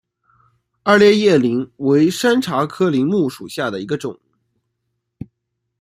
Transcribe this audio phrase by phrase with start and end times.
[0.81, 4.19] 二列叶柃为山茶科柃木属下的一个种。